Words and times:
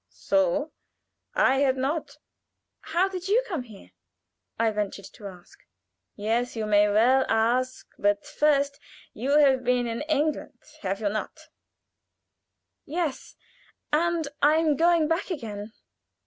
"So! 0.09 0.71
I 1.35 1.57
had 1.59 1.77
not." 1.77 2.17
"How 2.79 3.07
did 3.07 3.27
you 3.27 3.43
come 3.47 3.61
here?" 3.61 3.91
I 4.57 4.71
ventured 4.71 5.05
to 5.13 5.27
ask. 5.27 5.59
"Yes 6.15 6.55
you 6.55 6.65
may 6.65 6.89
well 6.91 7.23
ask; 7.29 7.85
but 7.99 8.25
first 8.25 8.79
you 9.13 9.37
have 9.37 9.63
been 9.63 9.85
in 9.85 10.01
England, 10.09 10.57
have 10.81 11.01
you 11.01 11.09
not?" 11.09 11.39
"Yes, 12.83 13.35
and 13.93 14.27
am 14.41 14.75
going 14.75 15.07
back 15.07 15.29
again." 15.29 15.71